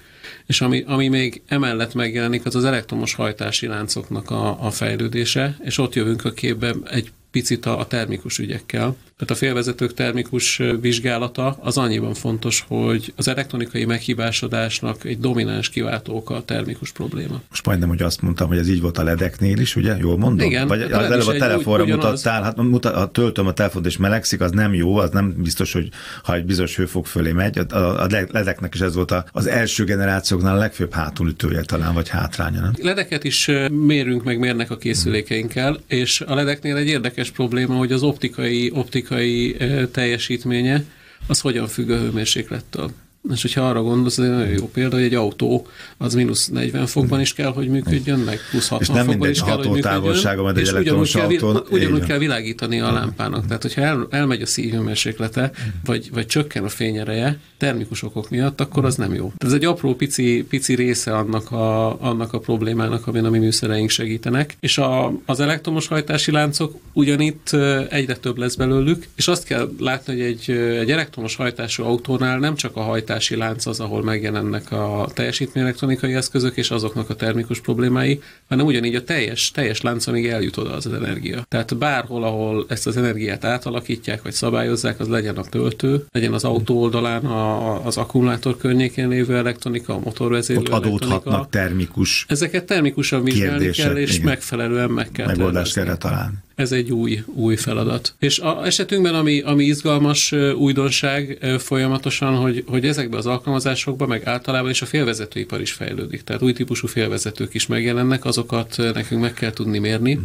[0.45, 5.77] És ami, ami még emellett megjelenik, az az elektromos hajtási láncoknak a, a fejlődése, és
[5.77, 8.95] ott jövünk a képbe egy picit a, a termikus ügyekkel.
[9.21, 16.15] Tehát a félvezetők termikus vizsgálata az annyiban fontos, hogy az elektronikai meghibásodásnak egy domináns kiváltó
[16.15, 17.41] oka a termikus probléma.
[17.49, 19.97] Most majdnem, hogy azt mondtam, hogy ez így volt a ledeknél is, ugye?
[19.97, 20.47] Jól mondom?
[20.47, 20.67] Igen.
[20.67, 24.51] Vagy az előbb a telefonra mutattál, hát mutat, ha töltöm a telefont és melegszik, az
[24.51, 25.89] nem jó, az nem biztos, hogy
[26.23, 27.57] ha egy bizonyos hőfok fölé megy.
[27.57, 32.59] A, a ledeknek is ez volt az első generációknál a legfőbb hátulütője talán, vagy hátránya,
[32.59, 32.73] nem?
[32.81, 38.03] Ledeket is mérünk, meg mérnek a készülékeinkkel, és a ledeknél egy érdekes probléma, hogy az
[38.03, 40.83] optikai, optikai fizikai teljesítménye,
[41.27, 42.91] az hogyan függ a hőmérséklettől.
[43.29, 46.85] És hogyha arra gondolsz, ez egy nagyon jó példa, hogy egy autó az mínusz 40
[46.85, 50.55] fokban is kell, hogy működjön, meg plusz 60 és fokban is kell, hogy működjön.
[50.55, 53.45] És ugyanúgy kell, ugyanúgy kell világítani a lámpának.
[53.45, 55.51] Tehát, hogyha el, elmegy a szívhőmérséklete,
[55.85, 59.31] vagy, vagy csökken a fényereje termikus okok miatt, akkor az nem jó.
[59.37, 63.37] Tehát ez egy apró pici, pici része annak a, annak a problémának, amin a mi
[63.37, 64.57] műszereink segítenek.
[64.59, 67.49] És a, az elektromos hajtási láncok ugyanitt
[67.89, 72.55] egyre több lesz belőlük, és azt kell látni, hogy egy, egy elektromos hajtású autónál nem
[72.55, 77.59] csak a hajtás szállítási lánc az, ahol megjelennek a teljesítményelektronikai eszközök és azoknak a termikus
[77.59, 81.43] problémái, hanem ugyanígy a teljes, teljes lánc, amíg eljut oda az energia.
[81.47, 86.43] Tehát bárhol, ahol ezt az energiát átalakítják, vagy szabályozzák, az legyen a töltő, legyen az
[86.43, 93.23] autó oldalán a, az akkumulátor környékén lévő elektronika, a motorvezérlő Ott adódhatnak termikus Ezeket termikusan
[93.23, 94.25] vizsgálni kérdések, kell, és igen.
[94.25, 96.35] megfelelően meg kell megoldást kell találni.
[96.61, 98.13] Ez egy új, új feladat.
[98.19, 104.69] És a esetünkben, ami, ami izgalmas újdonság folyamatosan, hogy, hogy ezekbe az alkalmazásokba, meg általában
[104.69, 106.21] is a félvezetőipar is fejlődik.
[106.21, 110.19] Tehát új típusú félvezetők is megjelennek, azokat nekünk meg kell tudni mérni.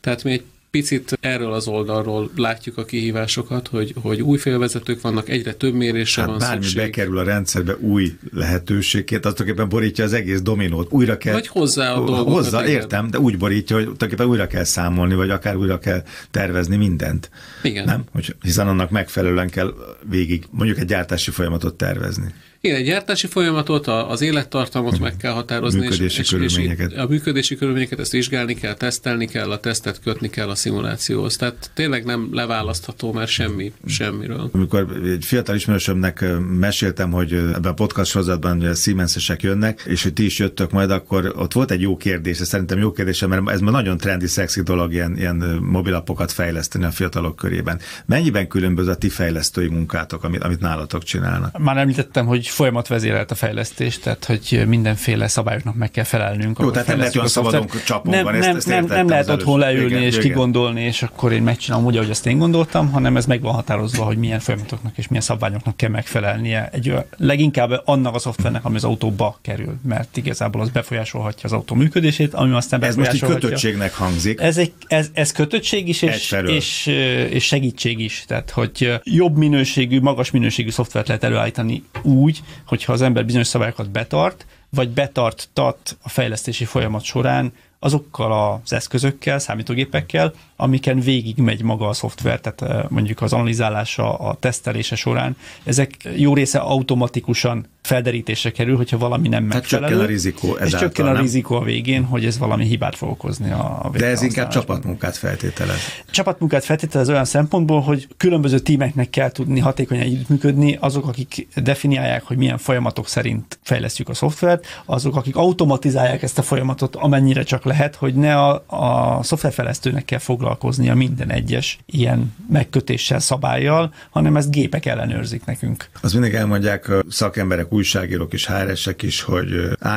[0.00, 0.42] Tehát mi egy
[0.72, 6.22] picit erről az oldalról látjuk a kihívásokat, hogy, hogy új félvezetők vannak, egyre több mérésre
[6.22, 6.82] Hát van bármi szükség.
[6.82, 10.92] bekerül a rendszerbe új lehetőségként, az tulajdonképpen borítja az egész dominót.
[10.92, 11.32] Újra kell...
[11.32, 12.72] Vagy hozzá a dolgokat, Hozzá, igen.
[12.72, 17.30] értem, de úgy borítja, hogy tulajdonképpen újra kell számolni, vagy akár újra kell tervezni mindent.
[17.62, 17.84] Igen.
[17.84, 18.04] Nem?
[18.12, 19.74] Hogy, hiszen annak megfelelően kell
[20.10, 22.34] végig mondjuk egy gyártási folyamatot tervezni.
[22.64, 25.80] Igen, egy gyártási folyamatot, a- az élettartamot meg kell határozni.
[25.80, 26.92] Működési körülményeket.
[26.92, 31.36] a működési körülményeket ezt vizsgálni kell, tesztelni kell, a tesztet kötni kell a szimulációhoz.
[31.36, 34.50] Tehát tényleg nem leválasztható már semmi, semmiről.
[34.52, 36.24] Amikor egy fiatal ismerősömnek
[36.58, 41.32] meséltem, hogy ebben a podcast sorozatban Siemensesek jönnek, és hogy ti is jöttök majd, akkor
[41.36, 44.62] ott volt egy jó kérdés, ez szerintem jó kérdés, mert ez már nagyon trendi, szexi
[44.62, 47.80] dolog ilyen, ilyen mobilapokat fejleszteni a fiatalok körében.
[48.06, 51.58] Mennyiben különböző a ti fejlesztői munkátok, amit, amit nálatok csinálnak?
[51.58, 56.58] Már említettem, hogy folyamat vezérelt a fejlesztés, tehát hogy mindenféle szabályoknak meg kell felelnünk.
[56.60, 59.28] Jó, tehát nem lehet olyan szabadon csapon nem, van, ezt- nem, ezt nem, nem lehet
[59.28, 60.26] otthon leülni Igen, és igen.
[60.26, 64.04] kigondolni, és akkor én megcsinálom úgy, ahogy azt én gondoltam, hanem ez meg van határozva,
[64.04, 66.68] hogy milyen folyamatoknak és milyen szabványoknak kell megfelelnie.
[66.72, 71.74] Egy leginkább annak a szoftvernek, ami az autóba kerül, mert igazából az befolyásolhatja az autó
[71.74, 74.40] működését, ami aztán Ez most egy kötöttségnek hangzik.
[74.40, 76.86] Ez, egy, ez, ez kötöttség is, és, és,
[77.30, 78.24] és segítség is.
[78.26, 83.90] Tehát, hogy jobb minőségű, magas minőségű szoftvert lehet előállítani úgy, hogyha az ember bizonyos szabályokat
[83.90, 91.88] betart, vagy betartat a fejlesztési folyamat során azokkal az eszközökkel, számítógépekkel, amiken végig megy maga
[91.88, 95.36] a szoftver, tehát mondjuk az analizálása, a tesztelése során.
[95.64, 99.88] Ezek jó része automatikusan felderítésre kerül, hogyha valami nem Tehát megfelelő.
[99.88, 101.22] csökken a rizikó És ezáltal, csökken a nem?
[101.22, 105.16] rizikó a végén, hogy ez valami hibát fog okozni a a De ez inkább csapatmunkát
[105.16, 105.78] feltételez.
[106.10, 112.36] Csapatmunkát feltételez olyan szempontból, hogy különböző tímeknek kell tudni hatékonyan együttműködni, azok, akik definiálják, hogy
[112.36, 117.94] milyen folyamatok szerint fejlesztjük a szoftvert, azok, akik automatizálják ezt a folyamatot, amennyire csak lehet,
[117.94, 120.18] hogy ne a, a szoftverfejlesztőnek kell
[120.52, 125.88] foglalkoznia minden egyes ilyen megkötéssel, szabályjal, hanem ezt gépek ellenőrzik nekünk.
[126.00, 129.48] Az mindig elmondják szakemberek, újságírók és HR-esek is, hogy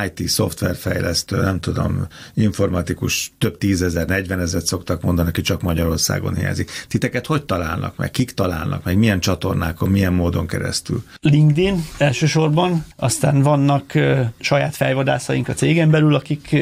[0.06, 6.72] IT szoftverfejlesztő, nem tudom, informatikus több tízezer, negyvenezet szoktak mondani, aki csak Magyarországon hiányzik.
[6.88, 8.12] Titeket hogy találnak meg?
[8.12, 8.98] Kik találnak meg?
[8.98, 11.04] Milyen csatornákon, milyen módon keresztül?
[11.22, 13.94] LinkedIn elsősorban, aztán vannak
[14.39, 16.56] saját fejvadászaink a cégen belül, akik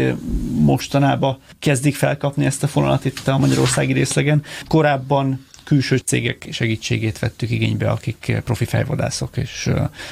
[0.60, 3.38] mostanában kezdik felkapni ezt a fonalat itt a
[3.84, 4.44] magyarországi részlegen.
[4.68, 9.70] Korábban külső cégek segítségét vettük igénybe, akik profi fejvadászok, és,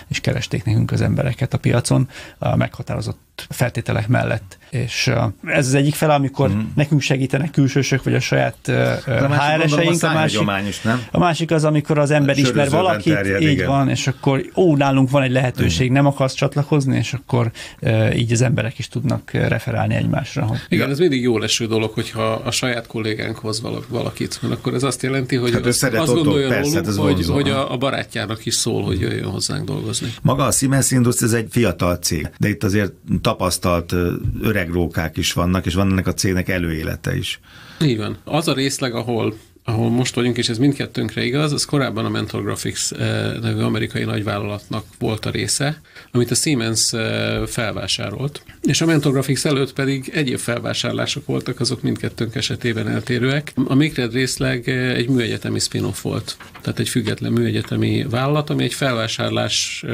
[0.08, 4.58] és keresték nekünk az embereket a piacon a meghatározott feltételek mellett.
[4.70, 5.12] És
[5.46, 6.60] ez az egyik fele, amikor mm.
[6.76, 8.56] nekünk segítenek külsősök, vagy a saját.
[8.64, 11.04] De a a HR-eseink, a másik, szájhagyomány is, nem?
[11.12, 13.68] a másik az, amikor az ember ismer valakit, terjed, így igen.
[13.68, 18.32] van, és akkor ó, nálunk van egy lehetőség, nem akarsz csatlakozni, és akkor e, így
[18.32, 20.46] az emberek is tudnak referálni egymásra.
[20.46, 24.74] Hogy Igen, ez mindig jó leső dolog, hogyha a saját kollégánkhoz vala- valakit, mert akkor
[24.74, 27.50] ez azt jelenti, hogy Hát azt, azt gondolja persze, rólunk, hát ez hogy, vonzó, hogy
[27.50, 30.14] a, a barátjának is szól, hogy jöjjön hozzánk dolgozni.
[30.22, 32.94] Maga a Siemens Industries ez egy fiatal cég, de itt azért
[33.32, 33.94] tapasztalt
[34.42, 37.40] öreg rókák is vannak, és van ennek a cégnek előélete is.
[37.82, 38.18] Így van.
[38.24, 39.34] Az a részleg, ahol
[39.72, 44.04] ahol most vagyunk, és ez mindkettőnkre igaz, az korábban a Mentor Graphics eh, nevű amerikai
[44.04, 45.82] nagyvállalatnak volt a része,
[46.12, 48.44] amit a Siemens eh, felvásárolt.
[48.62, 53.54] És a Mentor Graphics előtt pedig egyéb felvásárlások voltak, azok mindkettőnk esetében eltérőek.
[53.66, 58.74] A Mikred részleg eh, egy műegyetemi spin-off volt, tehát egy független műegyetemi vállalat, ami egy
[58.74, 59.86] felvásárlás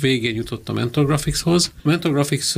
[0.00, 1.72] végén jutott a Mentor Graphicshoz.
[1.76, 2.52] A Mentor Graphics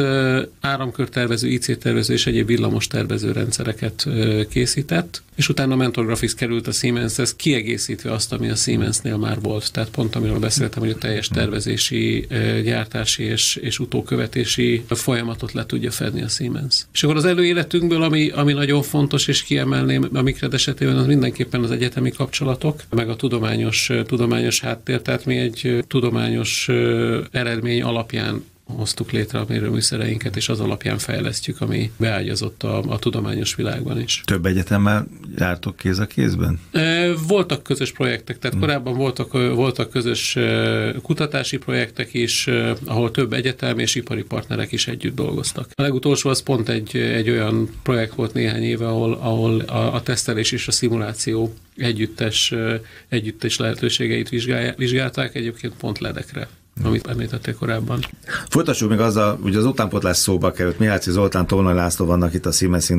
[0.61, 4.09] áramkörtervező, IC tervező és egyéb villamos tervező rendszereket
[4.49, 9.41] készített, és utána a Mentor Graphics került a Siemenshez, kiegészítve azt, ami a Siemensnél már
[9.41, 9.73] volt.
[9.73, 12.27] Tehát pont amiről beszéltem, hogy a teljes tervezési,
[12.65, 16.87] gyártási és, és utókövetési folyamatot le tudja fedni a Siemens.
[16.93, 21.63] És akkor az előéletünkből, ami, ami nagyon fontos, és kiemelném a Mikred esetében, az mindenképpen
[21.63, 26.69] az egyetemi kapcsolatok, meg a tudományos, tudományos háttér, tehát mi egy tudományos
[27.31, 33.55] eredmény alapján hoztuk létre a mérőműszereinket, és az alapján fejlesztjük, ami beágyazott a, a tudományos
[33.55, 34.23] világban is.
[34.25, 35.07] Több egyetemmel
[35.39, 36.61] jártok kéz a kézben?
[37.29, 38.67] Voltak közös projektek, tehát hmm.
[38.67, 40.39] korábban voltak, voltak közös
[41.03, 42.49] kutatási projektek is,
[42.85, 45.69] ahol több egyetem és ipari partnerek is együtt dolgoztak.
[45.75, 50.03] A legutolsó az pont egy, egy olyan projekt volt néhány éve, ahol, ahol a, a
[50.03, 52.55] tesztelés és a szimuláció együttes,
[53.09, 54.29] együttes lehetőségeit
[54.77, 56.49] vizsgálták, egyébként pont ledekre
[56.83, 58.01] amit említettél korábban.
[58.49, 60.79] Folytassuk még azzal, hogy az utánpotlás szóba került.
[60.79, 62.93] Mihály Zoltán, Tolnai László vannak itt a Siemens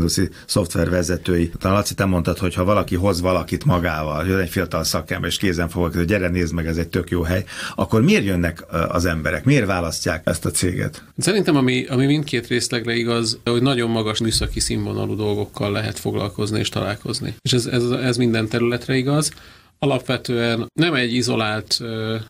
[0.46, 1.52] szoftver vezetői.
[1.60, 5.38] Talán Laci, te mondtad, hogy ha valaki hoz valakit magával, jön egy fiatal szakember, és
[5.38, 7.44] kézen fogok, hogy gyere, nézd meg, ez egy tök jó hely,
[7.76, 9.46] akkor miért jönnek az emberek?
[9.46, 11.04] Miért választják ezt a céget?
[11.18, 16.70] Szerintem, ami, ami mindkét részlegre igaz, hogy nagyon magas műszaki színvonalú dolgokkal lehet foglalkozni és
[16.70, 17.36] találkozni.
[17.42, 19.32] És ez, ez, ez minden területre igaz
[19.80, 21.80] alapvetően nem egy izolált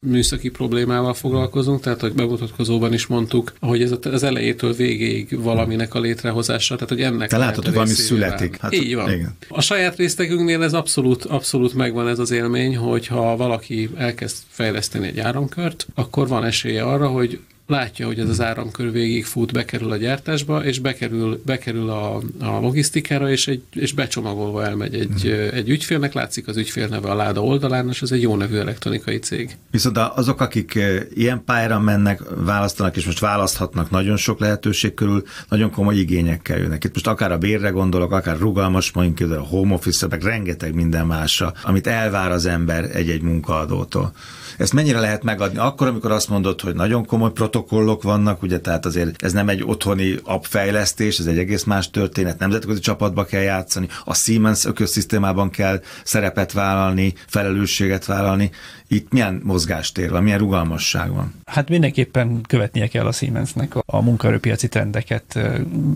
[0.02, 6.00] műszaki problémával foglalkozunk, tehát hogy bemutatkozóban is mondtuk, hogy ez az elejétől végéig valaminek a
[6.00, 8.58] létrehozása, tehát hogy ennek Te látod, hogy valami születik.
[8.58, 9.12] Hát, Így van.
[9.12, 9.38] Igen.
[9.50, 15.08] A saját részlegünknél ez abszolút, abszolút megvan ez az élmény, hogy ha valaki elkezd fejleszteni
[15.08, 19.92] egy áramkört, akkor van esélye arra, hogy látja, hogy ez az áramkör végig fut, bekerül
[19.92, 25.56] a gyártásba, és bekerül, bekerül a, a logisztikára, és, egy, és becsomagolva elmegy egy, mm.
[25.56, 29.20] egy ügyfélnek, látszik az ügyfél neve a láda oldalán, és ez egy jó nevű elektronikai
[29.20, 29.58] cég.
[29.72, 30.80] Viszont azok, akik
[31.14, 36.84] ilyen pályára mennek, választanak, és most választhatnak nagyon sok lehetőség körül, nagyon komoly igényekkel jönnek.
[36.84, 41.06] Itt most akár a bérre gondolok, akár rugalmas, mondjuk a home office meg rengeteg minden
[41.06, 44.14] másra, amit elvár az ember egy-egy munkaadótól.
[44.58, 45.58] Ezt mennyire lehet megadni?
[45.58, 49.64] Akkor, amikor azt mondod, hogy nagyon komoly protokollok vannak, ugye, tehát azért ez nem egy
[49.64, 55.82] otthoni appfejlesztés, ez egy egész más történet, nemzetközi csapatba kell játszani, a Siemens ökoszisztémában kell
[56.04, 58.52] szerepet vállalni, felelősséget vállalni.
[58.88, 61.34] Itt milyen mozgástér van, milyen rugalmasság van?
[61.46, 65.40] Hát mindenképpen követnie kell a Siemensnek a munkaerőpiaci trendeket.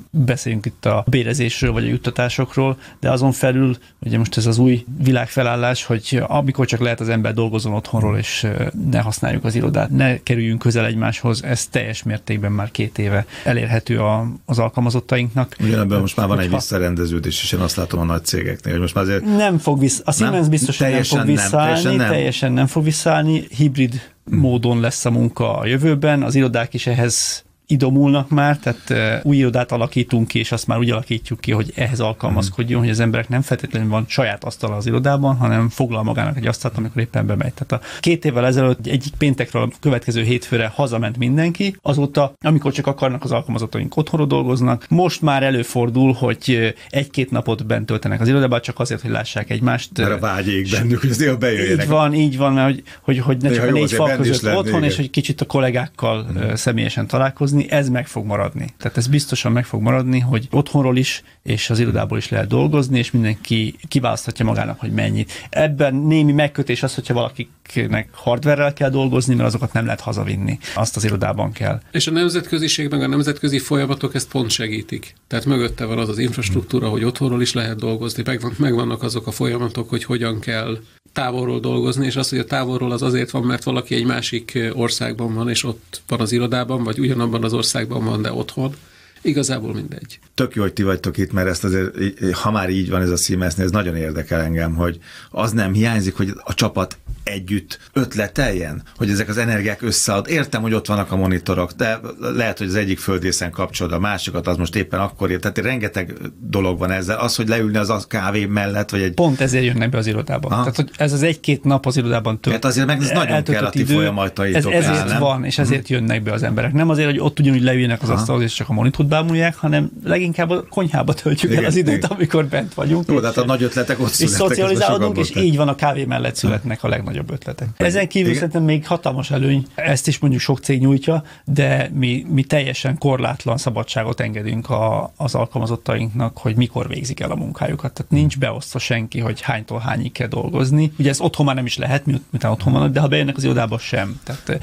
[0.10, 4.86] Beszéljünk itt a bérezésről vagy a juttatásokról, de azon felül ugye most ez az új
[4.98, 8.48] világfelállás, hogy amikor csak lehet az ember dolgozon otthonról, és
[8.90, 14.00] ne használjuk az irodát, ne kerüljünk közel egymáshoz, ez teljes mértékben már két éve elérhető
[14.00, 15.56] a, az alkalmazottainknak.
[15.60, 18.96] Ugyanebben most már van egy visszarendeződés, és én azt látom a nagy cégeknél, hogy most
[18.96, 19.26] már azért...
[19.26, 22.10] Nem fog vissza, a Siemens biztos, hogy nem fog visszaállni, nem, teljesen nem.
[22.10, 24.40] teljesen nem fog visszaállni, hibrid hmm.
[24.40, 29.72] módon lesz a munka a jövőben, az irodák is ehhez idomulnak már, tehát új irodát
[29.72, 33.42] alakítunk ki, és azt már úgy alakítjuk ki, hogy ehhez alkalmazkodjon, hogy az emberek nem
[33.42, 37.54] feltétlenül van saját asztala az irodában, hanem foglal magának egy asztalt, amikor éppen bemegy.
[37.54, 42.88] Tehát a két évvel ezelőtt egyik péntekről a következő hétfőre hazament mindenki, azóta, amikor csak
[42.88, 48.62] akarnak az alkalmazottaink otthonról dolgoznak, most már előfordul, hogy egy-két napot bent töltenek az irodában,
[48.62, 49.98] csak azért, hogy lássák egymást.
[49.98, 51.84] Mert a vágy ég bennük, hogy azért bejöjjenek.
[51.86, 54.84] Így van, így van, mert hogy, hogy, hogy ne csak a négy fal között otthon,
[54.84, 56.56] és hogy kicsit a kollégákkal hmm.
[56.56, 58.74] személyesen találkozni, maradni, ez meg fog maradni.
[58.78, 62.98] Tehát ez biztosan meg fog maradni, hogy otthonról is és az irodából is lehet dolgozni,
[62.98, 65.32] és mindenki kiválaszthatja magának, hogy mennyit.
[65.50, 70.60] Ebben némi megkötés az, hogyha valakinek hardverrel kell dolgozni, mert azokat nem lehet hazavinni.
[70.76, 71.82] Azt az irodában kell.
[71.92, 75.14] És a nemzetköziség, meg a nemzetközi folyamatok ezt pont segítik.
[75.28, 79.32] Tehát mögötte van az az infrastruktúra, hogy otthonról is lehet dolgozni, megvan, megvannak azok a
[79.32, 80.78] folyamatok, hogy hogyan kell
[81.14, 85.34] távolról dolgozni, és az, hogy a távolról az azért van, mert valaki egy másik országban
[85.34, 88.76] van, és ott van az irodában, vagy ugyanabban az országban van, de otthon.
[89.22, 90.20] Igazából mindegy.
[90.36, 91.92] Tök jó, hogy ti vagytok itt, mert ezt azért,
[92.34, 96.16] ha már így van ez a Siemensnél, ez nagyon érdekel engem, hogy az nem hiányzik,
[96.16, 100.28] hogy a csapat együtt ötleteljen, hogy ezek az energiák összead.
[100.30, 104.48] Értem, hogy ott vannak a monitorok, de lehet, hogy az egyik földészen kapcsolod a másikat,
[104.48, 105.42] az most éppen akkor ért.
[105.42, 107.18] Tehát rengeteg dolog van ezzel.
[107.18, 109.14] Az, hogy leülni az a kávé mellett, vagy egy...
[109.14, 110.52] Pont ezért jönnek be az irodában.
[110.52, 110.58] Ha?
[110.58, 112.56] Tehát, hogy ez az egy-két nap az irodában tölt.
[112.56, 114.74] Hát azért meg ez nagyon kell a ti folyamataitok.
[114.74, 115.94] Ez, ezért el, van, és ezért hm.
[115.94, 116.74] jönnek be az emberek.
[116.74, 120.50] Nem azért, hogy ott ugyanúgy leüljenek az asztalhoz, és csak a monitort bámulják, hanem leginkább
[120.50, 122.10] a konyhába töltjük igen, el az időt, igen.
[122.10, 123.06] amikor bent vagyunk.
[123.08, 126.84] Jó, hát a nagy ötletek ott És szocializálódunk, és így van a kávé mellett születnek
[126.84, 127.68] a legnagyobb ötletek.
[127.78, 128.40] Ezen kívül igen.
[128.40, 133.58] szerintem még hatalmas előny, ezt is mondjuk sok cég nyújtja, de mi, mi teljesen korlátlan
[133.58, 137.94] szabadságot engedünk a, az alkalmazottainknak, hogy mikor végzik el a munkájukat.
[137.94, 140.92] Tehát nincs beosztva senki, hogy hánytól hányig kell dolgozni.
[141.00, 143.78] Ugye ez otthon már nem is lehet, miután otthon vannak, de ha bejönnek az irodába
[143.78, 144.20] sem.
[144.24, 144.62] Tehát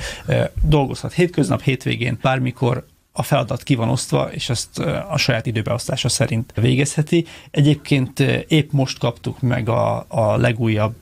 [0.63, 2.87] dolgozhat hétköznap, hétvégén, bármikor
[3.19, 4.79] a feladat ki van osztva, és ezt
[5.09, 7.27] a saját időbeosztása szerint végezheti.
[7.51, 10.95] Egyébként épp most kaptuk meg a, a legújabb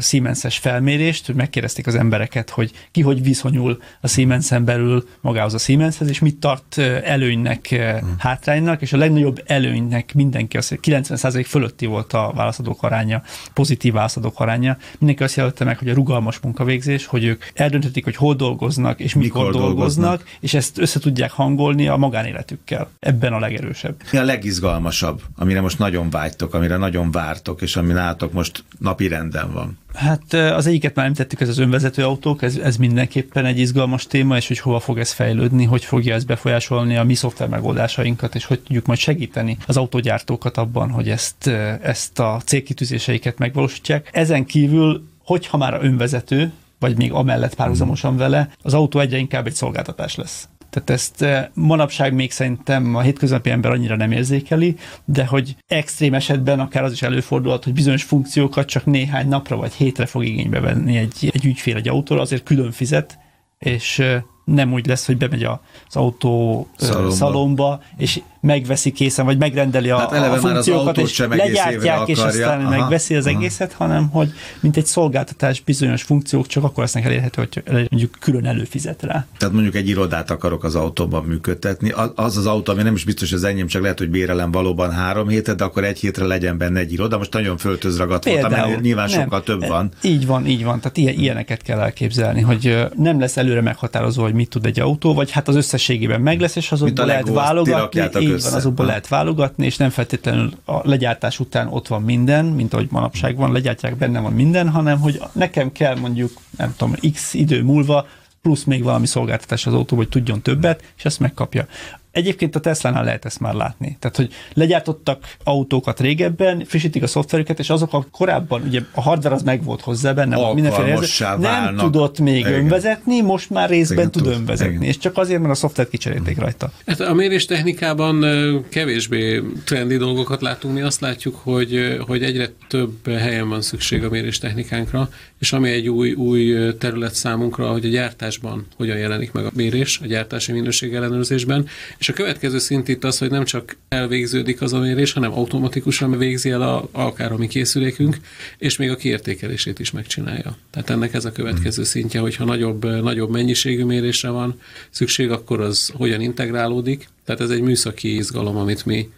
[0.00, 5.58] Siemens-es felmérést, hogy megkérdezték az embereket, hogy ki hogy viszonyul a Siemens-en belül magához a
[5.58, 8.14] Siemenshez, és mit tart előnynek, hmm.
[8.18, 13.22] hátránynak, és a legnagyobb előnynek mindenki, az 90% fölötti volt a válaszadók aránya,
[13.54, 14.76] pozitív válaszadók aránya.
[14.98, 19.14] Mindenki azt jelölte meg, hogy a rugalmas munkavégzés, hogy ők eldönthetik, hogy hol dolgoznak, és
[19.14, 22.88] mikor, mikor dolgoznak, dolgoznak, és ezt össze tudják hangolni a magánéletükkel.
[23.00, 23.96] Ebben a legerősebb.
[24.12, 29.08] Mi a legizgalmasabb, amire most nagyon vágytok, amire nagyon vártok, és ami nálatok most napi
[29.08, 29.78] renden van?
[29.94, 34.36] Hát az egyiket már említettük, ez az önvezető autók, ez, ez mindenképpen egy izgalmas téma,
[34.36, 38.44] és hogy hova fog ez fejlődni, hogy fogja ez befolyásolni a mi szoftver megoldásainkat, és
[38.44, 41.46] hogy tudjuk majd segíteni az autógyártókat abban, hogy ezt,
[41.82, 44.08] ezt a célkitűzéseiket megvalósítják.
[44.12, 49.54] Ezen kívül, hogyha már önvezető, vagy még amellett párhuzamosan vele, az autó egyre inkább egy
[49.54, 50.48] szolgáltatás lesz.
[50.74, 56.14] Tehát ezt eh, manapság még szerintem a hétköznapi ember annyira nem érzékeli, de hogy extrém
[56.14, 60.60] esetben akár az is előfordulhat, hogy bizonyos funkciókat csak néhány napra vagy hétre fog igénybe
[60.60, 63.18] venni egy, egy ügyfél egy autóra, azért külön fizet,
[63.58, 69.38] és eh, nem úgy lesz, hogy bemegy az autó szalomba, szalomba és megveszi készen, vagy
[69.38, 73.36] megrendeli a, hát a funkciókat, és legyártják, és aztán aha, megveszi az aha.
[73.36, 78.46] egészet, hanem hogy mint egy szolgáltatás bizonyos funkciók csak akkor lesznek elérhető, hogy mondjuk külön
[78.46, 79.26] előfizet rá.
[79.38, 81.92] Tehát mondjuk egy irodát akarok az autóban működtetni.
[82.14, 84.92] Az az autó, ami nem is biztos, hogy az enyém, csak lehet, hogy bérelem valóban
[84.92, 87.18] három hétet, de akkor egy hétre legyen benne egy iroda.
[87.18, 89.90] Most nagyon föltözragadt voltam, nyilván nem, sokkal több van.
[90.02, 90.80] Így van, így van.
[90.80, 95.14] Tehát ilyen, ilyeneket kell elképzelni, hogy nem lesz előre meghatározó, hogy mit tud egy autó,
[95.14, 99.64] vagy hát az összességében meg lesz, és azokból lehet válogatni így van, azokból lehet válogatni,
[99.64, 104.20] és nem feltétlenül a legyártás után ott van minden, mint ahogy manapság van, legyártják, benne
[104.20, 108.06] van minden, hanem hogy nekem kell mondjuk, nem tudom, x idő múlva
[108.42, 111.66] plusz még valami szolgáltatás az autó, hogy tudjon többet, és ezt megkapja.
[112.14, 113.96] Egyébként a Tesla-nál lehet ezt már látni.
[114.00, 119.34] Tehát, hogy legyártottak autókat régebben, frissítik a szoftverüket, és azok a korábban, ugye a hardware
[119.34, 122.52] az meg volt hozzá benne, mindenféle érzet, nem tudott még igen.
[122.52, 124.88] önvezetni, most már részben igen, tud önvezetni, igen.
[124.88, 126.72] és csak azért, mert a szoftvert kicserélték rajta.
[126.86, 128.24] Hát a méréstechnikában
[128.68, 134.08] kevésbé trendi dolgokat látunk, mi azt látjuk, hogy, hogy egyre több helyen van szükség a
[134.08, 135.08] méréstechnikánkra,
[135.44, 140.00] és ami egy új, új terület számunkra, hogy a gyártásban hogyan jelenik meg a mérés,
[140.02, 141.66] a gyártási minőség ellenőrzésben,
[141.98, 146.18] és a következő szint itt az, hogy nem csak elvégződik az a mérés, hanem automatikusan
[146.18, 148.16] végzi el a, akár a mi készülékünk,
[148.58, 150.56] és még a kiértékelését is megcsinálja.
[150.70, 151.90] Tehát ennek ez a következő hmm.
[151.90, 157.08] szintje, hogyha nagyobb, nagyobb mennyiségű mérésre van szükség, akkor az hogyan integrálódik.
[157.24, 159.08] Tehát ez egy műszaki izgalom, amit mi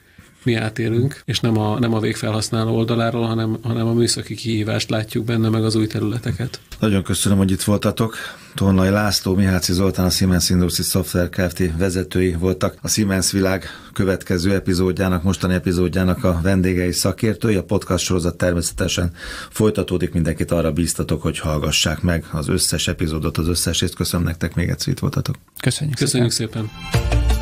[0.47, 5.25] mi átélünk, és nem a, nem a végfelhasználó oldaláról, hanem, hanem a műszaki kihívást látjuk
[5.25, 6.61] benne, meg az új területeket.
[6.81, 8.17] Nagyon köszönöm, hogy itt voltatok.
[8.55, 11.63] Tolnai László, Miháci Zoltán, a Siemens Industries Software Kft.
[11.79, 12.77] vezetői voltak.
[12.83, 17.55] A Siemens Világ következő epizódjának, mostani epizódjának a vendégei szakértői.
[17.55, 19.13] A podcast sorozat természetesen
[19.51, 20.13] folytatódik.
[20.13, 23.95] Mindenkit arra bíztatok, hogy hallgassák meg az összes epizódot, az összes részt.
[23.95, 25.37] Köszönöm nektek, még egyszer itt voltatok.
[25.61, 26.71] Köszönjük, Köszönjük szépen.
[26.93, 27.36] szépen.